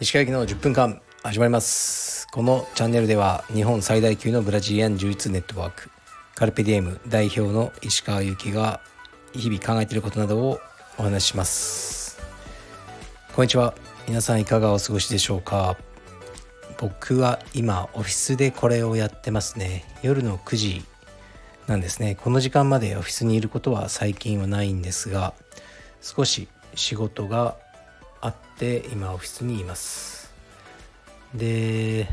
[0.00, 2.28] 石川行の10分間始まります。
[2.32, 5.90] このチャンネルでは日本最大級のブラジリアン柔術ネットワーク
[6.36, 8.80] カルペディエム代表の石川由紀が
[9.32, 10.60] 日々考えていることなどを
[10.96, 12.20] お話しします。
[13.34, 13.74] こんにちは。
[14.06, 15.76] 皆さんいかがお過ごしでしょうか。
[16.78, 19.84] 僕は今オフィスでこれをやってますね。
[20.02, 20.84] 夜の9時
[21.66, 22.14] なんですね。
[22.14, 25.32] この時間までオフィスにいることは最近はないんですが
[26.02, 27.56] 少し仕事が
[28.20, 30.32] あって今オフィスにいます。
[31.34, 32.06] で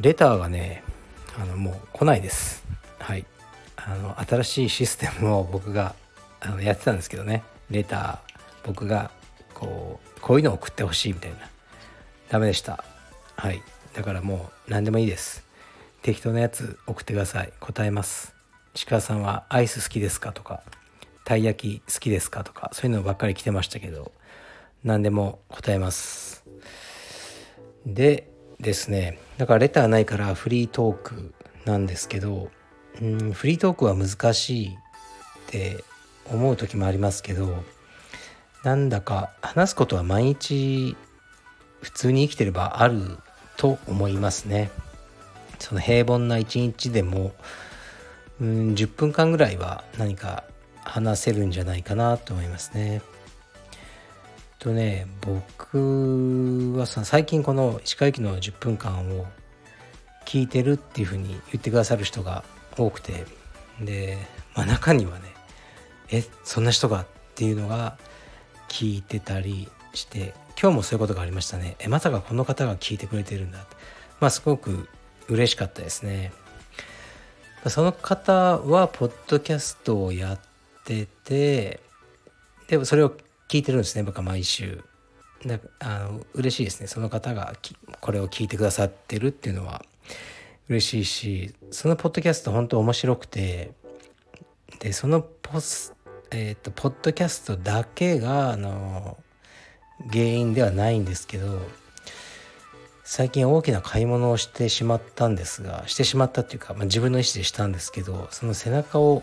[0.00, 0.82] レターがね
[1.38, 2.64] あのもう来ないです。
[2.98, 3.26] はい。
[3.76, 5.94] あの新しいシステムを僕が
[6.40, 7.44] あのやってたんですけどね。
[7.70, 8.18] レター
[8.64, 9.10] 僕が
[9.52, 11.36] こうこういうのを送ってほしいみたいな。
[12.30, 12.82] ダメでした。
[13.36, 13.62] はい。
[13.92, 15.44] だからもう何でもいいです。
[16.02, 17.52] 適当なやつ送ってください。
[17.60, 18.35] 答えます。
[18.84, 20.32] 鹿さんはアイス好きですか？
[20.32, 20.62] とか
[21.24, 22.44] たい焼き好きですか？
[22.44, 24.12] とかそういうのばっかり来てましたけど
[24.84, 26.44] 何でも答えます。
[27.86, 28.28] で
[28.60, 32.50] ですねだからレターないからフリートークなんですけど
[33.00, 34.70] うんフリートークは難しいっ
[35.46, 35.84] て
[36.26, 37.64] 思う時もありますけど
[38.64, 40.96] なんだか話すことは毎日
[41.80, 43.18] 普通に生きてればある
[43.56, 44.70] と思いますね。
[45.58, 47.32] その平凡な一日でも
[48.40, 50.44] うん10分間ぐらいは何か
[50.84, 53.02] 話せるんじゃないかなと思いますね。
[54.58, 59.26] とね僕はさ最近この石川駅の10分間を
[60.24, 62.44] 聞いてるっていうふうに言ってくださる人が
[62.76, 63.24] 多くて
[63.80, 64.18] で、
[64.54, 65.34] まあ、中にはね
[66.10, 67.96] えそんな人がっていうのが
[68.68, 73.76] 聞いてたりして今日もそういうことがありましたねえまさかこの方が聞いてくれてるんだって
[74.20, 74.88] まあすごく
[75.28, 76.32] 嬉しかったですね。
[77.70, 80.40] その方はポッドキャストをやっ
[80.84, 81.80] てて
[82.68, 83.12] でもそれを
[83.48, 84.82] 聞いてるんですね僕は毎週。
[85.44, 86.86] だあの嬉しいですね。
[86.86, 87.54] その方が
[88.00, 89.84] これを聞いてくださってるっていうのは。
[90.68, 93.70] 嬉しいしそのポッドキャスト本当面白くて
[94.80, 95.94] でそのポス、
[96.30, 99.16] えー、とポッドキャストだけがあの
[100.10, 101.60] 原因ではないんですけど
[103.08, 109.22] 最近大きな買い物をしてしまったんですがしてしまったっていうか、まあ、自分の意思でしたんですけどその背中を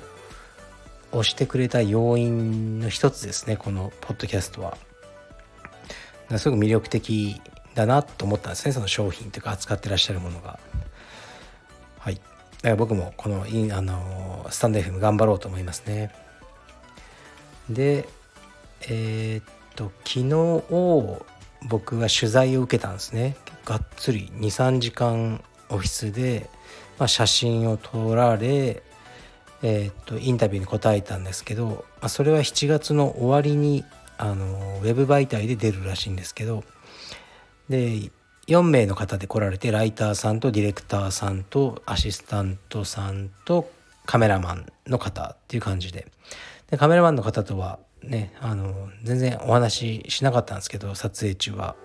[1.12, 4.78] 押してくれた要因の一つですねこのポッドキャストは。
[6.38, 7.42] すごく魅力的
[7.76, 10.60] だなと思ったんですねその商品というか扱ってらっしゃるものが。
[12.00, 12.16] はい。
[12.16, 16.16] だから僕もこのあのスタンド FM 頑張ろうと思いますね。
[17.70, 18.08] で
[18.88, 20.64] えー、っと昨日
[21.68, 23.36] 僕が取材を受けたんですね。
[23.66, 26.50] がっつり23時間オフィスで、
[26.98, 28.84] まあ、写真を撮られ、
[29.62, 33.84] えー、っとインタビューに答えたんですけど、まあ、それは7月の終わりに
[34.18, 36.64] あのウェブ媒体で出るらしいんですけど
[37.70, 38.12] で
[38.48, 43.72] 4名の方で来られてライターさんとディレクターさんとアシスタントさんと
[44.06, 46.08] カメラマンの方っていう感じで。
[46.70, 51.76] でカメラマンの方とはねあの全然お話ししなかったんですけど撮影中は。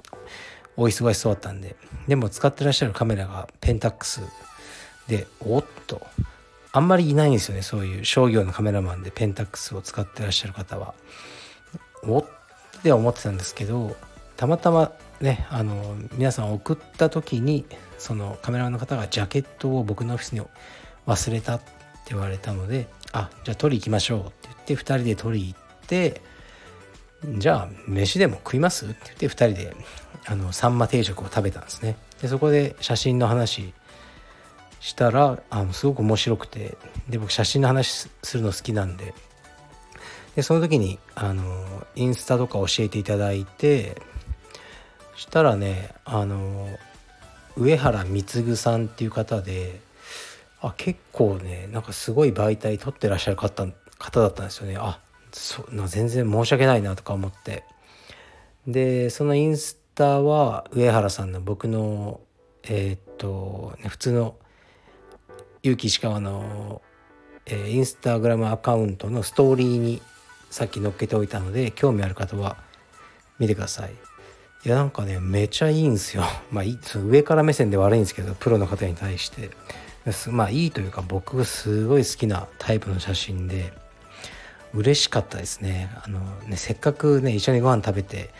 [0.78, 1.74] お忙しそうだったんで。
[2.06, 4.20] でも使ってらっしゃるカメラがペンタックス
[5.08, 6.06] でおっと。
[6.70, 10.94] あんまりいないんですよねそういう商業のカメラマンでペンタックスを使ってらっしゃる方は。
[12.04, 12.24] おっ
[12.82, 13.96] て思ってたんですけど
[14.36, 17.64] たまたまねあの皆さん送った時に
[17.98, 20.42] そのカメラマンの方がジャケットを僕のオフィスに
[21.08, 21.64] 忘れたって
[22.10, 25.67] 言われたのであじゃあ取り行きましょうって言って2人で取り行って
[27.38, 28.86] じゃあ飯でも食います？
[28.86, 29.76] って言って2人で
[30.26, 31.96] あのサンマ定食を食べたんですね。
[32.22, 33.72] でそこで写真の話
[34.80, 36.76] したらあのすごく面白くて
[37.08, 39.14] で僕写真の話するの好きなんで。
[40.36, 44.00] でその時にあのインスタとか教えていただいて
[45.16, 46.68] したらねあの
[47.56, 49.80] 上原貢さんっていう方で
[50.60, 53.66] あ結構ねなんかすごい媒体撮ってらっしゃる方
[53.98, 54.76] 方だったんですよね。
[54.78, 55.00] あ
[55.38, 57.64] そ全然申し訳ないなとか思って。
[58.66, 62.20] でそのインスタは上原さんの僕の
[62.64, 64.34] えー、っと、ね、普通の
[65.62, 66.82] 結城石川の、
[67.46, 70.02] えー、インスタグラムアカウントのストーリーに
[70.50, 72.56] さっき載っけておいたので興味ある方は
[73.38, 73.92] 見てください。
[74.64, 76.24] いやなんかねめちゃいいんですよ。
[76.50, 79.50] まあいい上から目線で悪いんですけどプロの方に対して。
[80.30, 83.74] まあいいというか僕がすごい好きなタイプの写真で
[84.74, 85.90] 嬉しかったですね。
[86.04, 88.30] あのねせっかくね一緒にご飯食べて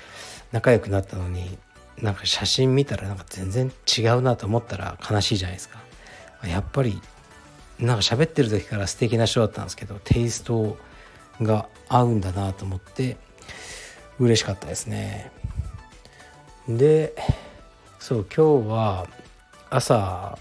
[0.53, 1.59] 仲良くなったのに
[2.01, 5.79] なんか写真見たらなんか全然違うなと思ったら悲しいじゃないですか。
[6.47, 7.01] やっぱり
[7.79, 10.77] なんか喋ってる時から素敵な人だったんですけどテイスト
[11.41, 13.17] が合うんだなと思って
[14.19, 15.31] 嬉しかったですね。
[16.69, 17.15] で
[17.99, 19.07] そう今日は
[19.71, 20.39] 朝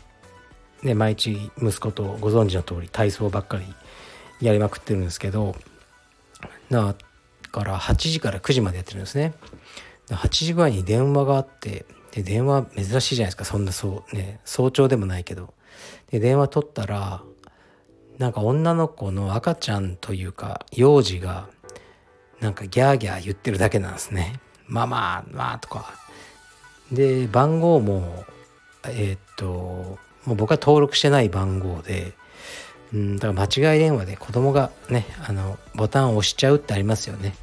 [0.84, 3.66] ね毎日息子とご存知の通り体操ばっかり
[4.42, 5.56] やりまくってるんですけど
[6.70, 6.96] だ
[7.52, 9.34] から8時から9時までやってるんですね
[10.10, 15.54] 8時ぐらいに電話があってで電話珍しいじゃないですかそんなそうね早朝でもないけど
[16.10, 17.22] で電話取ったら
[18.18, 21.50] なんか女の子の赤ちゃんというか幼児が
[22.40, 24.40] なんかギャーギャー言ってるだけなんですね。
[24.68, 25.94] ママまあとか。
[26.92, 28.24] で番号も
[28.86, 32.14] えー、っともう僕は登録してない番号で
[32.94, 37.36] うんだから間違い電話で子供がねあのボタンを押しちゃうってありますよね。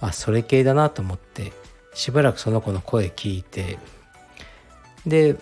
[0.00, 1.52] あそれ系だなと思って
[1.94, 3.78] しばらくその子の声聞いて
[5.06, 5.36] で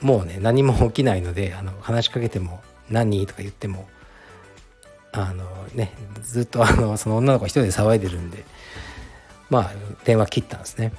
[0.00, 3.88] もうね何も起きないのであの話しかけても「何?」とか言っても
[5.12, 5.44] あの
[5.74, 5.92] ね
[6.22, 8.44] ずっとあのその女の子一人で騒いでるんで
[9.50, 9.72] まあ
[10.04, 10.92] 電話切ったんですね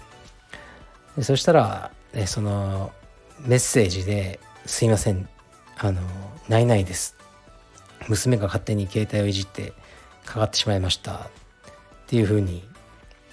[1.17, 2.91] でそしたら、ね、その
[3.39, 5.27] メッセージで「すいません
[5.77, 6.01] あの
[6.47, 7.15] ないないです」
[8.07, 9.73] 娘が勝手に携帯をいじって
[10.25, 11.13] かかってしまいました。
[11.13, 11.19] っ
[12.07, 12.63] ていうふうに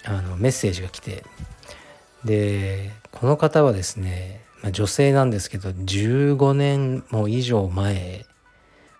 [0.05, 1.23] あのメッセージが来て。
[2.23, 8.25] でこの方はですね、まあ、女性なんですけど15年も以上前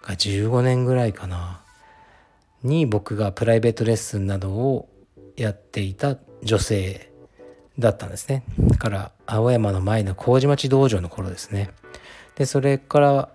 [0.02, 1.62] が15年ぐらいかな
[2.64, 4.90] に僕がプライベートレッスンなどを
[5.36, 7.12] やっていた女性
[7.78, 8.44] だったんですね。
[8.60, 11.72] だから青山の前の麹町道場の頃ですね。
[12.36, 13.30] でそれから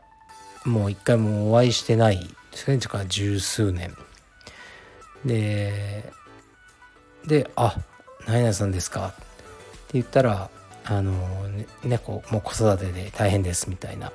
[0.65, 2.35] もう一回もお会いしてない。
[2.55, 3.97] ですねか十数年。
[5.25, 6.13] で
[7.27, 7.77] で「あ
[8.27, 9.23] 何々さんですか」って
[9.95, 10.51] 言ったら
[10.85, 11.49] 「あの
[11.83, 14.13] 猫、もう子育てで大変です」みたいな。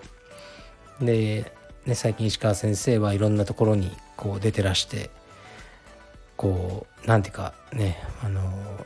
[1.02, 1.52] で
[1.86, 5.10] ね、最近石川先生はいろんなところにこう出てらして
[6.36, 8.86] こうなんていうかねあの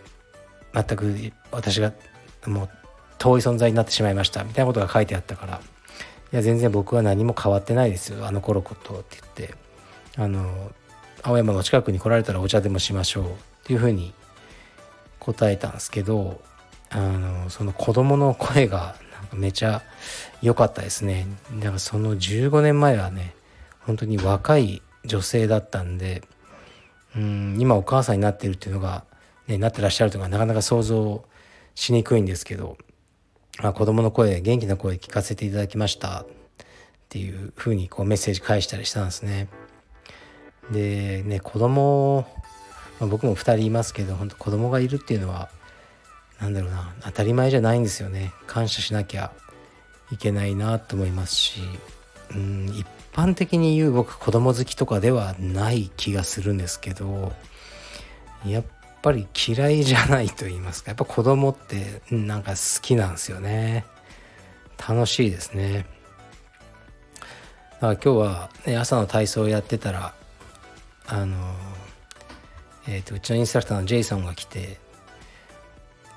[0.74, 1.92] 全く私が
[2.46, 2.70] もう
[3.18, 5.62] 遠い存在になってしまいましたみたいなことが書いてあったから
[6.34, 8.26] 「いや全然僕は何も変わってないですよ。
[8.26, 9.64] あの頃こと」って言って。
[10.16, 10.72] あの
[11.24, 13.28] 青山の近くに来られたらお茶でもしましょうっ
[13.64, 14.14] ていうふうに
[15.20, 16.42] 答えたんですけど
[16.90, 19.82] あのその子供の声がなんかめちゃ
[20.42, 21.26] 良かったですね。
[21.60, 23.34] だからその15年前はね
[23.80, 26.24] 本当に若い女性だったんで
[27.16, 29.06] うん今お母さんになってるっていうのが、
[29.48, 31.24] ね、なってらっしゃるというのがなかなか想像
[31.74, 32.78] しにくいんですけど、
[33.60, 36.26] あ、子供の声元気な声聞かせていただきましたっ
[37.10, 39.48] ていうふうにこうメッセージ返したりしたんですね。
[40.72, 42.26] でね子供、
[43.00, 45.50] まあ、僕も2人いますけど本当子供がいるっていうのは
[46.40, 49.32] なんだろうな当たり前じゃないんですよね感謝しなきゃ
[50.12, 51.62] いけないなと思いますし
[52.34, 57.34] うん一般的に言う僕子供好きとかではない気がするんですけど
[58.46, 58.64] やっ
[59.04, 60.90] ぱり嫌いじゃないと言いますか。
[60.92, 63.86] やっぱ子供ってなんか好きなんですよね。
[64.78, 65.86] 楽しいですね。
[67.80, 70.14] だから今日は、ね、朝の体操をやってたら
[71.06, 71.36] あの
[72.88, 74.78] えーと、うちのインストラクターのジェイソンが来て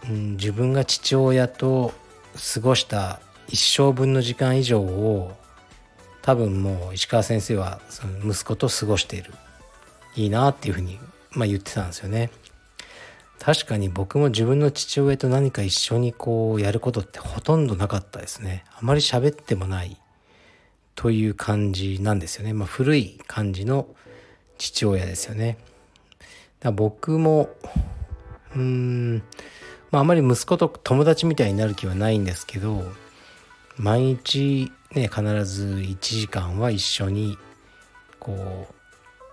[0.08, 1.92] うん、自分が父親と
[2.54, 5.36] 過ごした一生分の時間以上を
[6.22, 9.32] 多分もう石川先生はその息子と過ごしている。
[10.16, 10.98] いいなっていうふうに、
[11.32, 12.30] まあ、言ってたんですよね。
[13.38, 18.64] 確かに僕も自分の父親と何か一緒にこうやることってほとんどなかったですね。
[18.72, 19.96] あまり喋ってもない
[20.94, 22.52] という感じなんですよね。
[22.52, 23.86] まあ、古い感じの
[24.58, 25.58] 父親ですよね。
[26.60, 27.50] だ僕も
[28.54, 29.22] うーん
[29.90, 32.84] まあ、あまり息子と友達みたいになる気はないんですけど
[33.76, 37.38] 毎日ね必ず1時間は一緒に
[38.18, 38.66] こ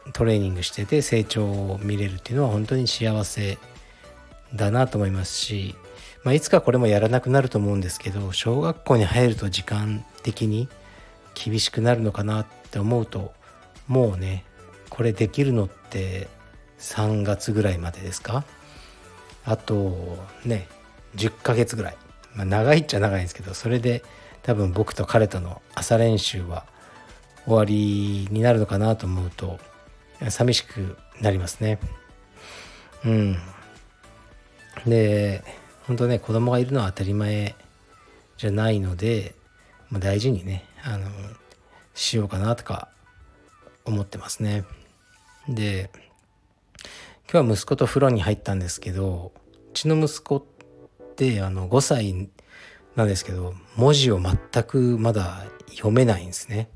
[0.08, 3.58] うトレーニングしてて成長を見れるっていうのは本当に幸せ
[4.54, 5.76] だなと思いますし、
[6.24, 10.70] まあ、いつかこれもやらなくなると思うんですけど小学校に入ると時間的に
[11.34, 13.34] 厳しくなるのかなって思うと
[13.88, 14.46] もうね
[14.90, 16.28] これできるのって
[16.80, 18.46] 3月ぐらいまでですか？
[19.46, 20.68] あとね
[21.16, 21.98] 10ヶ月ぐらい、
[22.36, 24.04] まあ、長いっちゃ長いんですけどそれで
[24.44, 26.66] 多分僕と彼との朝練習は
[27.46, 29.60] 終わりになるのかなと思うと
[30.30, 31.80] 寂しくなりますね。
[33.04, 33.38] うん。
[34.86, 35.44] で
[35.88, 37.56] 本当ね子供がいるのは当たり前
[38.38, 39.36] じゃないので、
[39.90, 41.08] まあ、大事にねあの
[41.94, 42.90] しようかなとか
[43.86, 44.64] 思ってますね。
[45.48, 45.90] で
[47.32, 50.44] 今日は息子と風呂に入ったんですけどうちの息子っ
[51.16, 52.30] てあの5歳
[52.96, 56.70] なんですけど文字を全くまだ読めないんですね。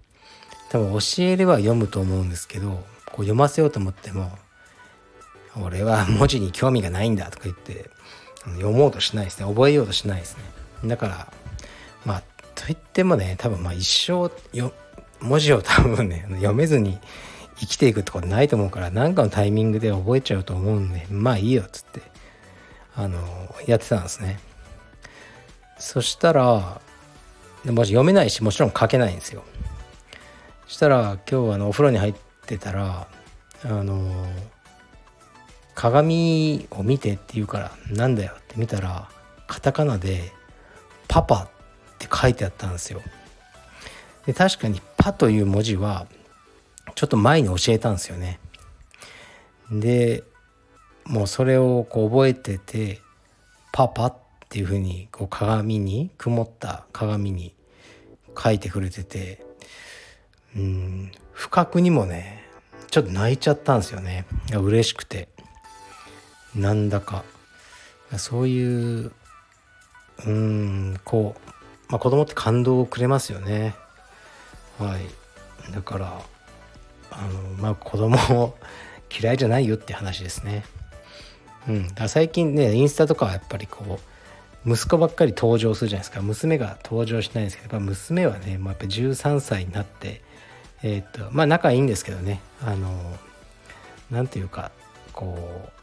[0.70, 2.82] 多分教えれば読むと思うんですけどこう
[3.22, 4.32] 読ませようと思っても
[5.64, 7.90] 俺は文字に興味がないんだとか言って
[8.56, 9.46] 読もうとしないですね。
[9.46, 10.44] 覚えようとしないですね。
[10.90, 11.34] だから
[12.06, 12.24] まあ
[12.56, 14.74] といってもね多分まあ一生よ
[15.20, 17.00] 文字を多分ね読めずに
[17.60, 22.02] 生きていくってことないと思うから何かのタイミングで覚えちゃうと思うんでまあいいよっつって
[22.96, 23.20] あの
[23.66, 24.40] やってたんですね。
[25.80, 26.82] そしたら
[27.66, 29.44] 文字読めないしもちろん書けないんですよ。
[30.68, 33.08] そしたら今日あのお風呂に入ってたら
[33.64, 34.28] あの
[35.78, 39.08] 鏡を見てって言うからなんだよって見たら
[39.46, 40.34] カタカナで
[41.08, 41.50] 「パパ」っ
[42.00, 43.00] て書いてあったんですよ。
[44.26, 46.08] で確かに「パ」という文字は
[46.96, 48.40] ちょっと前に教えたんですよね。
[49.70, 50.24] で
[51.06, 53.00] もうそれをこう覚えてて
[53.72, 54.16] 「パパ」っ
[54.50, 57.54] ていうふうにこう鏡に曇った鏡に
[58.36, 59.46] 書いてくれてて
[60.56, 62.44] うん不覚にもね
[62.90, 64.26] ちょっと泣いちゃったんですよね。
[64.52, 65.37] 嬉しくて。
[66.58, 67.24] なんだか。
[68.18, 69.12] そういう
[70.26, 73.76] うんこう、まあ、子供って感動をくれますよね。
[74.80, 75.74] はい。
[75.74, 76.22] だから
[77.12, 78.56] あのまあ子供
[79.22, 80.66] 嫌いじゃないよって話ですね。
[81.68, 81.94] うん。
[81.94, 84.00] だ最近ねインスタとかはやっぱりこ
[84.66, 86.22] う息子ばっかり登場するじゃないですか。
[86.22, 90.22] 娘が登場しないんですけど娘はねもうやっぱ13歳になって
[90.84, 92.42] えっ、とまあ仲いいんですけどね。
[92.64, 93.18] あの
[94.10, 94.72] 何て言うか
[95.14, 95.77] こう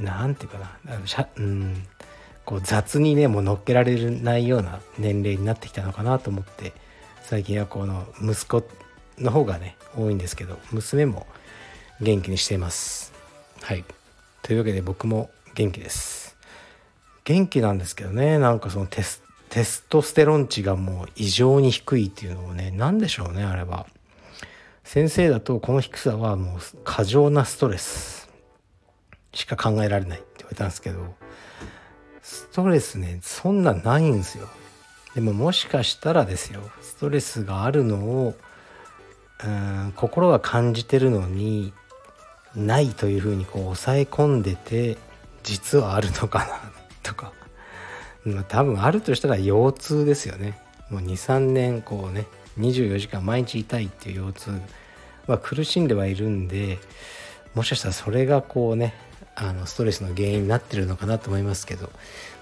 [0.00, 1.86] 何て言うかなしゃうん
[2.44, 6.72] こう雑にねもう乗っけられないような年齢になってきたのかなと思って
[7.22, 8.64] 最近はこの息子
[9.18, 11.26] の方がね多いんですけど娘も
[12.00, 13.12] 元気にしています。
[13.62, 13.84] はい。
[14.42, 16.36] というわけで僕も元気です。
[17.24, 23.86] 元気なんですけどねなんかそのテステストステロン値がもう異常に低いっていうのもね何でしょうねあれは。
[24.82, 28.19] 先生だとこの低さはもう過剰なストレス。
[29.32, 31.14] しか考えられないって言われたんですけど
[32.22, 34.48] ストレスねそんなないんですよ。
[35.14, 38.34] でももしかしたらですよストレスがあるのを
[39.44, 41.72] うん心が感じてるのに
[42.54, 44.98] ないというふうにこう抑え込んでて
[45.42, 46.60] 実はあるのかな
[47.02, 47.32] とか、
[48.48, 50.60] 多分あるとしたら腰痛ですよね。
[50.90, 52.26] もう23年こうね
[52.58, 54.60] 24時間毎日痛いっていう腰痛
[55.26, 56.78] は苦しんではいるんで
[57.54, 58.94] もしかしたらそれがこうね
[59.34, 61.90] あのストレスの原因になってるのかなと思いますけど、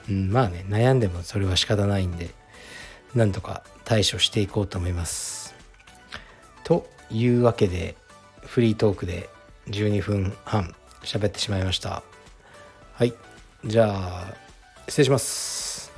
[0.08, 2.30] うん、まあね悩んでもそれは仕方ないんで
[3.14, 5.54] なんとか対処していこうと思います。
[6.64, 7.94] というわけで
[8.42, 9.28] フリートークで
[9.68, 12.02] 12分半喋ってしまいました。
[12.94, 13.14] はい
[13.64, 14.34] じゃあ
[14.88, 15.92] 失礼します。